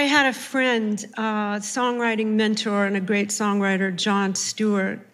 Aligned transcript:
I 0.00 0.04
had 0.04 0.24
a 0.24 0.32
friend, 0.32 1.04
uh, 1.18 1.56
songwriting 1.56 2.28
mentor, 2.28 2.86
and 2.86 2.96
a 2.96 3.00
great 3.00 3.28
songwriter, 3.28 3.94
John 3.94 4.34
Stewart, 4.34 5.06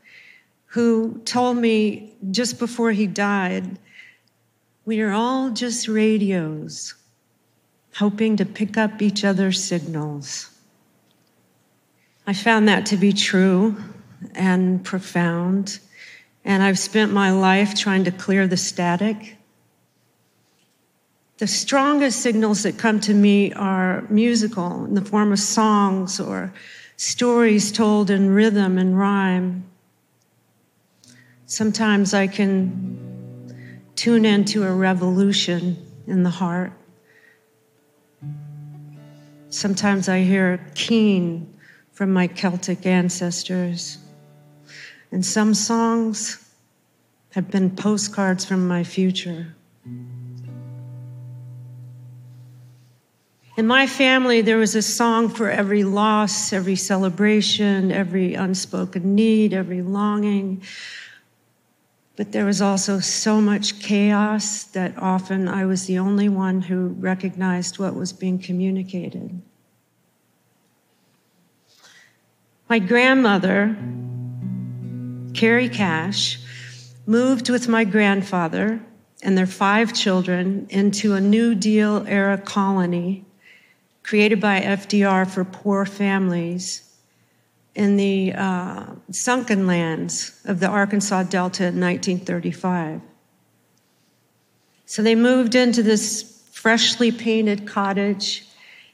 who 0.66 1.20
told 1.24 1.56
me 1.56 2.14
just 2.30 2.60
before 2.60 2.92
he 2.92 3.08
died, 3.08 3.80
We 4.84 5.00
are 5.00 5.10
all 5.10 5.50
just 5.50 5.88
radios, 5.88 6.94
hoping 7.96 8.36
to 8.36 8.46
pick 8.46 8.76
up 8.76 9.02
each 9.02 9.24
other's 9.24 9.60
signals. 9.60 10.56
I 12.24 12.32
found 12.32 12.68
that 12.68 12.86
to 12.86 12.96
be 12.96 13.12
true 13.12 13.76
and 14.36 14.84
profound, 14.84 15.80
and 16.44 16.62
I've 16.62 16.78
spent 16.78 17.12
my 17.12 17.32
life 17.32 17.74
trying 17.74 18.04
to 18.04 18.12
clear 18.12 18.46
the 18.46 18.56
static 18.56 19.35
the 21.38 21.46
strongest 21.46 22.20
signals 22.20 22.62
that 22.62 22.78
come 22.78 22.98
to 23.00 23.12
me 23.12 23.52
are 23.52 24.06
musical 24.08 24.84
in 24.86 24.94
the 24.94 25.04
form 25.04 25.32
of 25.32 25.38
songs 25.38 26.18
or 26.18 26.52
stories 26.96 27.70
told 27.72 28.10
in 28.10 28.30
rhythm 28.30 28.78
and 28.78 28.98
rhyme. 28.98 29.64
Sometimes 31.44 32.14
I 32.14 32.26
can 32.26 33.82
tune 33.96 34.24
into 34.24 34.64
a 34.64 34.72
revolution 34.72 35.76
in 36.06 36.22
the 36.22 36.30
heart. 36.30 36.72
Sometimes 39.50 40.08
I 40.08 40.20
hear 40.22 40.60
keen 40.74 41.54
from 41.92 42.12
my 42.12 42.26
Celtic 42.26 42.86
ancestors. 42.86 43.98
And 45.12 45.24
some 45.24 45.54
songs 45.54 46.42
have 47.30 47.50
been 47.50 47.76
postcards 47.76 48.44
from 48.44 48.66
my 48.66 48.84
future. 48.84 49.55
In 53.56 53.66
my 53.66 53.86
family, 53.86 54.42
there 54.42 54.58
was 54.58 54.74
a 54.74 54.82
song 54.82 55.30
for 55.30 55.50
every 55.50 55.82
loss, 55.82 56.52
every 56.52 56.76
celebration, 56.76 57.90
every 57.90 58.34
unspoken 58.34 59.14
need, 59.14 59.54
every 59.54 59.80
longing. 59.80 60.62
But 62.16 62.32
there 62.32 62.44
was 62.44 62.60
also 62.60 63.00
so 63.00 63.40
much 63.40 63.80
chaos 63.80 64.64
that 64.64 64.98
often 64.98 65.48
I 65.48 65.64
was 65.64 65.86
the 65.86 65.98
only 65.98 66.28
one 66.28 66.60
who 66.60 66.88
recognized 66.98 67.78
what 67.78 67.94
was 67.94 68.12
being 68.12 68.38
communicated. 68.38 69.40
My 72.68 72.78
grandmother, 72.78 73.74
Carrie 75.32 75.70
Cash, 75.70 76.40
moved 77.06 77.48
with 77.48 77.68
my 77.68 77.84
grandfather 77.84 78.82
and 79.22 79.38
their 79.38 79.46
five 79.46 79.94
children 79.94 80.66
into 80.68 81.14
a 81.14 81.20
New 81.22 81.54
Deal 81.54 82.04
era 82.06 82.36
colony 82.36 83.25
created 84.06 84.40
by 84.40 84.60
FDR 84.60 85.28
for 85.28 85.44
poor 85.44 85.84
families 85.84 86.88
in 87.74 87.96
the 87.96 88.32
uh, 88.34 88.86
sunken 89.10 89.66
lands 89.66 90.40
of 90.44 90.60
the 90.60 90.68
Arkansas 90.68 91.24
Delta 91.24 91.64
in 91.64 91.80
1935. 91.80 93.00
So 94.86 95.02
they 95.02 95.16
moved 95.16 95.56
into 95.56 95.82
this 95.82 96.48
freshly 96.52 97.10
painted 97.10 97.66
cottage, 97.66 98.46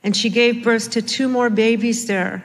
and 0.02 0.16
she 0.16 0.30
gave 0.30 0.64
birth 0.64 0.90
to 0.92 1.02
two 1.02 1.28
more 1.28 1.50
babies 1.50 2.06
there. 2.06 2.42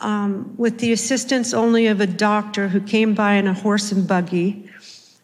Um, 0.00 0.54
with 0.58 0.80
the 0.80 0.92
assistance 0.92 1.54
only 1.54 1.86
of 1.86 2.00
a 2.00 2.06
doctor 2.06 2.68
who 2.68 2.80
came 2.80 3.14
by 3.14 3.34
in 3.34 3.46
a 3.46 3.54
horse 3.54 3.92
and 3.92 4.06
buggy 4.06 4.68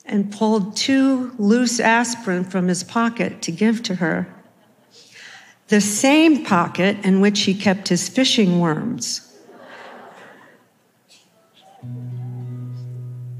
and 0.06 0.32
pulled 0.32 0.76
two 0.76 1.32
loose 1.38 1.80
aspirin 1.80 2.44
from 2.44 2.68
his 2.68 2.84
pocket 2.84 3.42
to 3.42 3.52
give 3.52 3.82
to 3.82 3.96
her 3.96 4.41
the 5.72 5.80
same 5.80 6.44
pocket 6.44 6.98
in 7.02 7.22
which 7.22 7.40
he 7.44 7.54
kept 7.54 7.88
his 7.88 8.06
fishing 8.06 8.60
worms. 8.60 9.34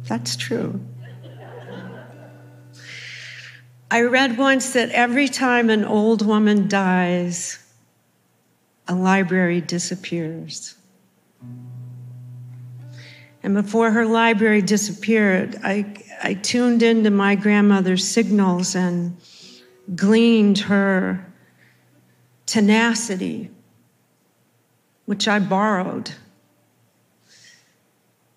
That's 0.04 0.34
true. 0.36 0.80
I 3.90 4.00
read 4.00 4.38
once 4.38 4.72
that 4.72 4.88
every 4.92 5.28
time 5.28 5.68
an 5.68 5.84
old 5.84 6.24
woman 6.24 6.68
dies, 6.68 7.58
a 8.88 8.94
library 8.94 9.60
disappears. 9.60 10.74
And 13.42 13.52
before 13.52 13.90
her 13.90 14.06
library 14.06 14.62
disappeared, 14.62 15.60
I, 15.62 16.02
I 16.22 16.32
tuned 16.32 16.82
into 16.82 17.10
my 17.10 17.34
grandmother's 17.34 18.08
signals 18.08 18.74
and 18.74 19.18
gleaned 19.94 20.60
her 20.60 21.26
tenacity, 22.52 23.48
which 25.06 25.26
I 25.26 25.38
borrowed, 25.38 26.10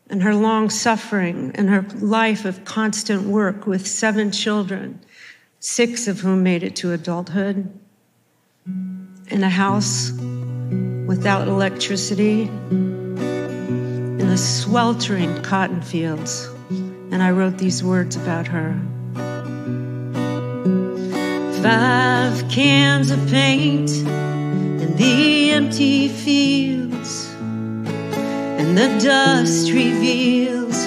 and 0.09 0.23
her 0.23 0.33
long 0.33 0.69
suffering 0.69 1.51
and 1.55 1.69
her 1.69 1.81
life 1.99 2.45
of 2.45 2.63
constant 2.63 3.23
work 3.23 3.67
with 3.67 3.85
seven 3.85 4.31
children, 4.31 5.01
six 5.59 6.07
of 6.07 6.21
whom 6.21 6.43
made 6.43 6.63
it 6.63 6.77
to 6.77 6.93
adulthood, 6.93 7.77
in 8.65 9.43
a 9.43 9.49
house 9.49 10.11
without 11.07 11.49
electricity, 11.49 12.43
in 12.43 14.17
the 14.17 14.37
sweltering 14.37 15.43
cotton 15.43 15.81
fields. 15.81 16.47
And 17.11 17.21
I 17.21 17.31
wrote 17.31 17.57
these 17.57 17.83
words 17.83 18.15
about 18.15 18.47
her. 18.47 18.79
Five 21.65 22.47
cans 22.47 23.09
of 23.09 23.17
paint 23.27 23.89
in 23.89 24.95
the 24.97 25.49
empty 25.49 26.07
fields, 26.07 27.33
and 28.59 28.77
the 28.77 28.87
dust 29.03 29.71
reveals. 29.71 30.77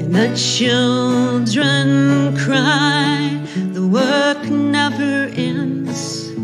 And 0.00 0.12
the 0.12 0.34
children 0.34 1.88
cry, 2.36 3.40
the 3.72 3.86
work 3.86 4.50
never 4.50 5.30
ends. 5.36 6.34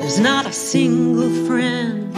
There's 0.00 0.20
not 0.20 0.44
a 0.44 0.52
single 0.52 1.30
friend. 1.46 2.09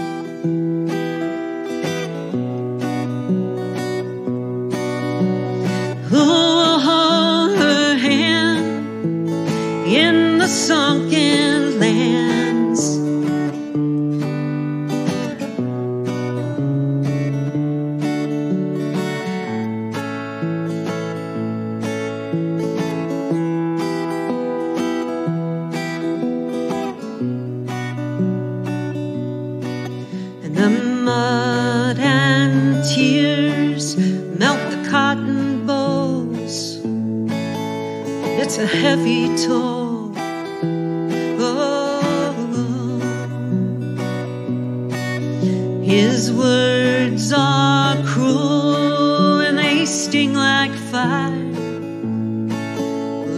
His 45.93 46.33
words 46.33 47.35
are 47.37 48.03
cruel 48.07 49.41
and 49.41 49.59
they 49.59 49.85
sting 49.85 50.33
like 50.33 50.73
fire, 50.91 51.37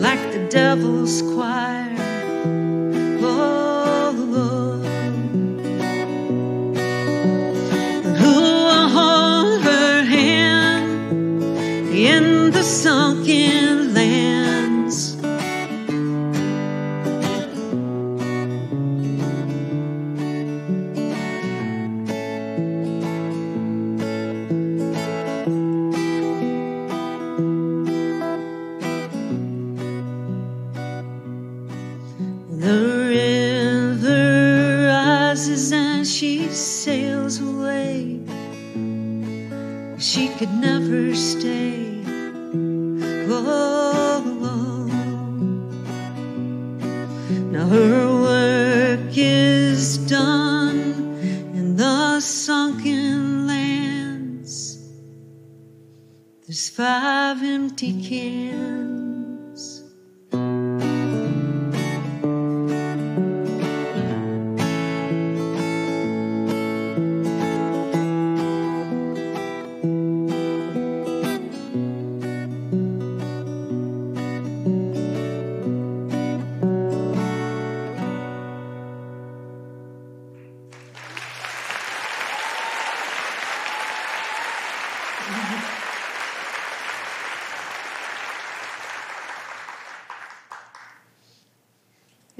like 0.06 0.22
the 0.32 0.46
devil's 0.48 1.20
choir. 1.34 1.96
Oh, 3.20 4.14
Lord. 4.34 4.86
Who 8.20 8.34
will 8.68 8.88
hold 8.98 9.60
her 9.62 10.04
hand 10.04 11.26
in 11.92 12.52
the 12.52 12.62
sun? 12.62 12.93
Five 56.76 57.40
empty 57.44 57.92
cans. 58.02 59.03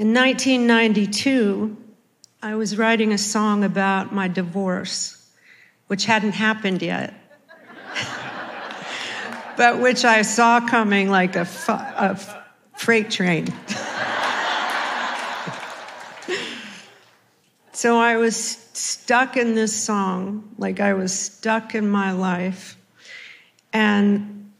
In 0.05 0.13
1992, 0.13 1.77
I 2.43 2.57
was 2.57 2.77
writing 2.77 3.15
a 3.15 3.17
song 3.17 3.65
about 3.65 4.13
my 4.13 4.29
divorce, 4.29 5.17
which 5.87 6.05
hadn't 6.05 6.33
happened 6.33 6.83
yet, 6.83 7.15
but 9.57 9.81
which 9.81 10.05
I 10.05 10.21
saw 10.21 10.61
coming 10.61 11.09
like 11.09 11.37
a, 11.37 11.47
freight 12.77 13.11
train. 13.11 13.47
so 17.73 17.99
I 17.99 18.19
was 18.19 18.37
stuck 18.75 19.39
in 19.39 19.55
this 19.55 19.75
song, 19.75 20.55
like 20.59 20.81
I 20.81 20.93
was 20.93 21.19
stuck 21.19 21.75
in 21.75 21.89
my 21.89 22.13
life. 22.13 22.77
And 23.73 24.53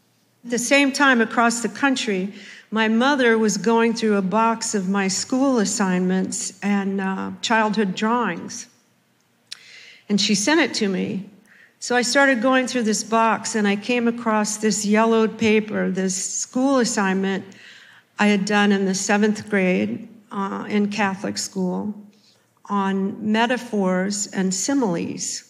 at 0.43 0.49
the 0.49 0.57
same 0.57 0.91
time, 0.91 1.21
across 1.21 1.61
the 1.61 1.69
country, 1.69 2.33
my 2.75 2.89
mother 2.89 3.37
was 3.37 3.55
going 3.55 3.93
through 3.93 4.17
a 4.17 4.21
box 4.21 4.75
of 4.75 4.89
my 4.89 5.07
school 5.07 5.59
assignments 5.59 6.59
and 6.61 6.99
uh, 6.99 7.31
childhood 7.41 7.95
drawings. 7.95 8.67
And 10.09 10.19
she 10.19 10.35
sent 10.35 10.59
it 10.59 10.73
to 10.73 10.89
me. 10.89 11.29
So 11.79 11.95
I 11.95 12.01
started 12.01 12.41
going 12.41 12.67
through 12.67 12.83
this 12.83 13.01
box 13.01 13.55
and 13.55 13.65
I 13.65 13.77
came 13.77 14.09
across 14.09 14.57
this 14.57 14.85
yellowed 14.85 15.37
paper, 15.37 15.89
this 15.89 16.21
school 16.21 16.79
assignment 16.79 17.45
I 18.19 18.27
had 18.27 18.43
done 18.43 18.73
in 18.73 18.83
the 18.83 18.93
seventh 18.93 19.49
grade 19.49 20.09
uh, 20.29 20.65
in 20.67 20.89
Catholic 20.89 21.37
school 21.37 21.95
on 22.65 23.31
metaphors 23.31 24.27
and 24.27 24.53
similes. 24.53 25.44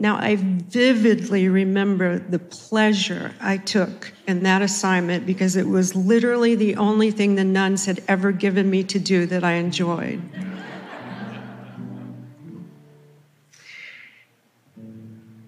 Now, 0.00 0.16
I 0.16 0.36
vividly 0.36 1.48
remember 1.48 2.20
the 2.20 2.38
pleasure 2.38 3.34
I 3.40 3.56
took 3.56 4.12
in 4.28 4.44
that 4.44 4.62
assignment 4.62 5.26
because 5.26 5.56
it 5.56 5.66
was 5.66 5.96
literally 5.96 6.54
the 6.54 6.76
only 6.76 7.10
thing 7.10 7.34
the 7.34 7.42
nuns 7.42 7.84
had 7.84 8.04
ever 8.06 8.30
given 8.30 8.70
me 8.70 8.84
to 8.84 9.00
do 9.00 9.26
that 9.26 9.42
I 9.42 9.54
enjoyed. 9.54 10.22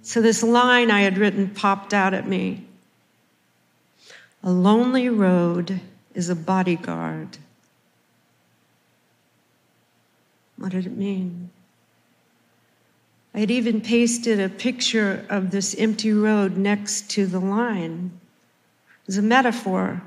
so, 0.02 0.20
this 0.20 0.43
line 0.43 0.91
I 0.91 1.02
had 1.02 1.17
written 1.17 1.50
popped 1.50 1.94
out 1.94 2.12
at 2.12 2.26
me 2.26 2.67
A 4.43 4.50
lonely 4.50 5.08
road 5.08 5.81
is 6.12 6.29
a 6.29 6.35
bodyguard. 6.35 7.38
What 10.56 10.73
did 10.73 10.87
it 10.87 10.97
mean? 10.97 11.50
I 13.41 13.45
had 13.45 13.51
even 13.53 13.81
pasted 13.81 14.39
a 14.39 14.51
picture 14.51 15.25
of 15.31 15.51
this 15.51 15.75
empty 15.79 16.13
road 16.13 16.59
next 16.59 17.09
to 17.13 17.25
the 17.25 17.39
line. 17.41 18.21
Was 19.07 19.17
a 19.17 19.23
metaphor. 19.23 20.03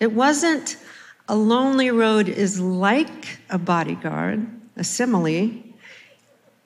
It 0.00 0.10
wasn't 0.10 0.78
a 1.28 1.36
lonely 1.36 1.92
road 1.92 2.28
is 2.28 2.58
like 2.58 3.38
a 3.50 3.56
bodyguard, 3.56 4.48
a 4.74 4.82
simile. 4.82 5.62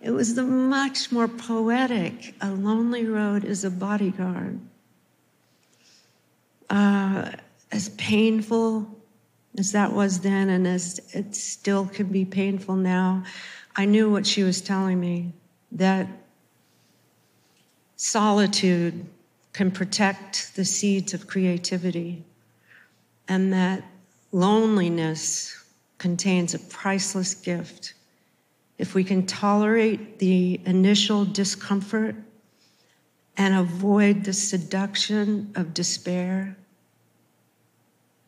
It 0.00 0.12
was 0.12 0.36
the 0.36 0.44
much 0.44 1.12
more 1.12 1.28
poetic. 1.28 2.34
A 2.40 2.50
lonely 2.50 3.04
road 3.04 3.44
is 3.44 3.62
a 3.62 3.70
bodyguard. 3.70 4.58
Uh, 6.70 7.30
as 7.70 7.90
painful 7.90 8.88
as 9.58 9.72
that 9.72 9.92
was 9.92 10.20
then, 10.20 10.48
and 10.48 10.66
as 10.66 10.98
it 11.12 11.34
still 11.34 11.84
can 11.86 12.06
be 12.06 12.24
painful 12.24 12.76
now, 12.76 13.22
I 13.78 13.84
knew 13.84 14.10
what 14.10 14.26
she 14.26 14.42
was 14.42 14.62
telling 14.62 14.98
me 14.98 15.34
that 15.72 16.08
solitude 17.96 19.04
can 19.52 19.70
protect 19.70 20.56
the 20.56 20.64
seeds 20.64 21.12
of 21.12 21.26
creativity, 21.26 22.24
and 23.28 23.52
that 23.52 23.84
loneliness 24.32 25.62
contains 25.98 26.54
a 26.54 26.58
priceless 26.58 27.34
gift. 27.34 27.92
If 28.78 28.94
we 28.94 29.04
can 29.04 29.26
tolerate 29.26 30.18
the 30.18 30.60
initial 30.64 31.26
discomfort 31.26 32.14
and 33.36 33.54
avoid 33.54 34.24
the 34.24 34.32
seduction 34.32 35.52
of 35.54 35.74
despair. 35.74 36.56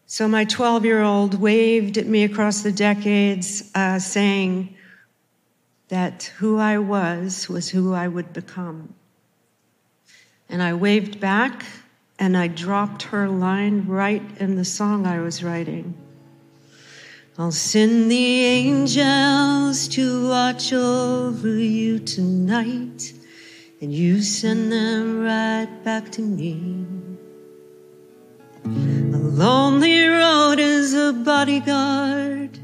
So, 0.07 0.29
my 0.29 0.45
12 0.45 0.85
year 0.85 1.03
old 1.03 1.35
waved 1.35 1.97
at 1.97 2.07
me 2.07 2.25
across 2.25 2.63
the 2.63 2.73
decades, 2.73 3.71
uh, 3.75 3.99
saying, 3.99 4.75
that 5.89 6.25
who 6.39 6.59
I 6.59 6.79
was 6.79 7.49
was 7.49 7.69
who 7.71 7.95
I 7.95 8.09
would 8.09 8.33
become. 8.33 8.95
And 10.49 10.63
I 10.63 10.75
waved 10.75 11.21
back 11.21 11.65
and 12.19 12.37
I 12.37 12.49
dropped 12.49 13.03
her 13.05 13.29
line 13.29 13.87
right 13.87 14.23
in 14.39 14.57
the 14.57 14.65
song 14.65 15.07
I 15.07 15.21
was 15.21 15.43
writing. 15.43 15.95
I'll 17.39 17.53
send 17.53 18.11
the 18.11 18.45
angels 18.45 19.87
to 19.89 20.29
watch 20.29 20.73
over 20.73 21.49
you 21.49 22.01
tonight, 22.01 23.13
and 23.81 23.95
you 23.95 24.23
send 24.23 24.73
them 24.73 25.23
right 25.23 25.69
back 25.85 26.11
to 26.13 26.23
me. 26.23 26.85
A 28.65 29.19
lonely 29.19 30.09
road 30.09 30.59
is 30.59 30.95
a 30.95 31.13
bodyguard 31.13 32.58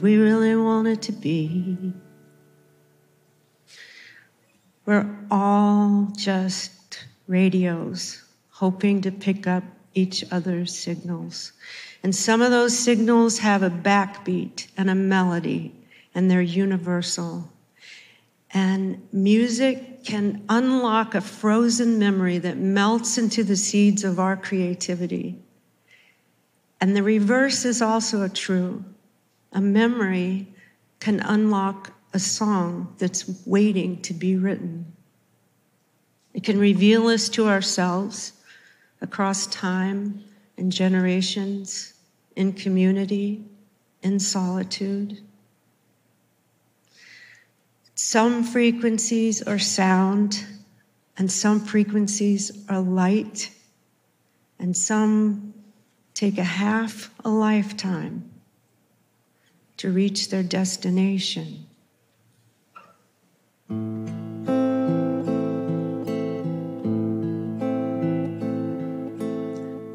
we 0.00 0.16
really 0.16 0.56
want 0.56 0.88
it 0.88 1.02
to 1.02 1.12
be. 1.12 1.92
We're 4.84 5.08
all 5.30 6.12
just 6.16 7.04
radios 7.26 8.24
hoping 8.50 9.02
to 9.02 9.12
pick 9.12 9.46
up 9.46 9.62
each 9.94 10.24
other's 10.30 10.76
signals. 10.76 11.52
And 12.02 12.14
some 12.14 12.42
of 12.42 12.50
those 12.50 12.78
signals 12.78 13.38
have 13.38 13.62
a 13.62 13.70
backbeat 13.70 14.68
and 14.76 14.88
a 14.88 14.94
melody, 14.94 15.74
and 16.14 16.30
they're 16.30 16.40
universal. 16.40 17.50
And 18.52 19.06
music 19.12 20.04
can 20.04 20.44
unlock 20.48 21.14
a 21.14 21.20
frozen 21.20 21.98
memory 21.98 22.38
that 22.38 22.56
melts 22.56 23.18
into 23.18 23.44
the 23.44 23.56
seeds 23.56 24.04
of 24.04 24.18
our 24.18 24.36
creativity. 24.36 25.36
And 26.80 26.96
the 26.96 27.02
reverse 27.02 27.64
is 27.64 27.82
also 27.82 28.26
true 28.28 28.84
a 29.52 29.60
memory 29.60 30.46
can 31.00 31.20
unlock 31.20 31.92
a 32.12 32.18
song 32.18 32.94
that's 32.98 33.46
waiting 33.46 34.00
to 34.02 34.14
be 34.14 34.36
written. 34.36 34.92
It 36.34 36.44
can 36.44 36.58
reveal 36.58 37.08
us 37.08 37.28
to 37.30 37.48
ourselves 37.48 38.32
across 39.00 39.46
time 39.46 40.22
and 40.56 40.72
generations, 40.72 41.94
in 42.36 42.52
community, 42.52 43.44
in 44.02 44.18
solitude. 44.18 45.18
Some 47.94 48.44
frequencies 48.44 49.42
are 49.42 49.58
sound, 49.58 50.44
and 51.16 51.30
some 51.30 51.60
frequencies 51.60 52.64
are 52.68 52.80
light, 52.80 53.50
and 54.58 54.76
some 54.76 55.54
take 56.14 56.38
a 56.38 56.44
half 56.44 57.12
a 57.24 57.28
lifetime 57.28 58.27
to 59.78 59.90
reach 59.90 60.28
their 60.28 60.42
destination. 60.42 61.64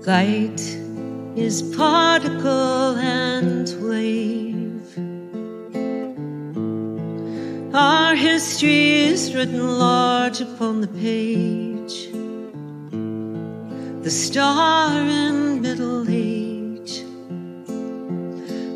Light 0.05 0.61
is 1.35 1.61
particle 1.75 2.97
and 2.97 3.67
wave. 3.81 4.97
Our 7.75 8.15
history 8.15 8.95
is 8.95 9.33
written 9.35 9.79
large 9.79 10.39
upon 10.39 10.81
the 10.81 10.87
page. 10.87 12.09
The 14.03 14.11
star 14.11 15.01
in 15.01 15.61
middle 15.61 16.09
age 16.09 16.42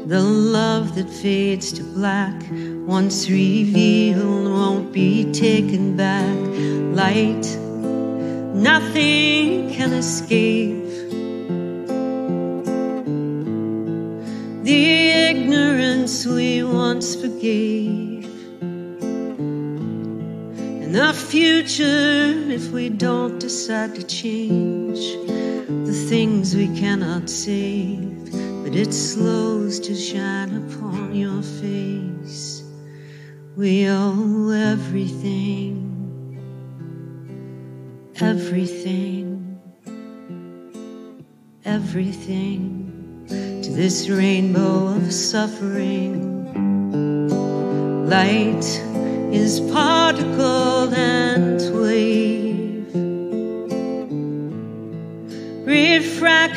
The 0.08 0.22
love 0.22 0.96
that 0.96 1.10
fades 1.10 1.74
to 1.74 1.84
black, 1.84 2.42
once 2.86 3.30
revealed, 3.30 4.46
won't 4.46 4.94
be 4.94 5.30
taken 5.34 5.98
back. 5.98 6.38
Light, 6.96 7.46
nothing 8.56 9.70
can 9.70 9.92
escape. 9.92 10.88
The 14.64 15.10
ignorance 15.30 16.26
we 16.26 16.64
once 16.64 17.14
forgave. 17.14 18.32
And 20.84 20.96
the 20.96 21.12
future, 21.12 22.32
if 22.50 22.72
we 22.72 22.88
don't 22.88 23.40
decide 23.42 23.96
to 23.96 24.04
change 24.04 25.18
the 25.68 25.92
things 26.08 26.56
we 26.56 26.68
cannot 26.80 27.30
save, 27.30 28.32
but 28.64 28.74
it 28.74 28.94
slows 28.94 29.82
to 29.82 29.94
shine 29.94 30.56
upon 30.56 31.14
your 31.14 31.42
face. 31.42 32.64
We 33.58 33.88
owe 33.90 34.50
everything, 34.50 35.84
everything, 38.22 39.60
everything 41.66 43.26
to 43.28 43.70
this 43.70 44.08
rainbow 44.08 44.96
of 44.96 45.14
suffering. 45.14 46.48
Light 48.10 48.64
is 49.34 49.60
particle 49.72 50.94
and 50.94 51.57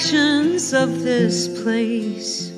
refractions 0.01 0.73
of 0.73 1.03
this 1.03 1.63
place, 1.63 2.51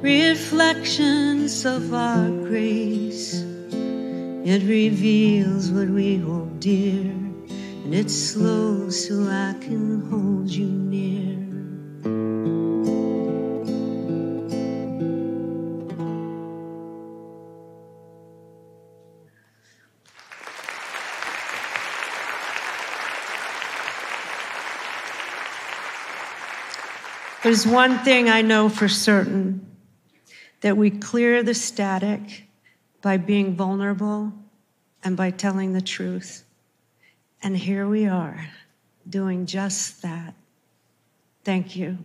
reflections 0.00 1.66
of 1.66 1.92
our 1.92 2.30
grace. 2.48 3.42
It 4.46 4.62
reveals 4.62 5.70
what 5.70 5.90
we 5.90 6.16
hold 6.16 6.60
dear, 6.60 7.02
and 7.84 7.94
it 7.94 8.08
slows 8.08 9.06
so 9.06 9.24
I 9.24 9.54
can 9.60 10.00
hold 10.08 10.48
you 10.48 10.66
near. 10.66 11.47
There's 27.48 27.66
one 27.66 28.00
thing 28.00 28.28
I 28.28 28.42
know 28.42 28.68
for 28.68 28.88
certain 28.88 29.74
that 30.60 30.76
we 30.76 30.90
clear 30.90 31.42
the 31.42 31.54
static 31.54 32.46
by 33.00 33.16
being 33.16 33.56
vulnerable 33.56 34.34
and 35.02 35.16
by 35.16 35.30
telling 35.30 35.72
the 35.72 35.80
truth. 35.80 36.44
And 37.42 37.56
here 37.56 37.88
we 37.88 38.06
are 38.06 38.50
doing 39.08 39.46
just 39.46 40.02
that. 40.02 40.34
Thank 41.42 41.74
you. 41.74 41.96